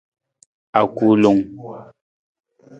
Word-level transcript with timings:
Akulung. 0.79 1.39